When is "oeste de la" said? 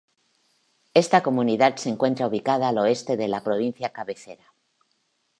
2.79-3.43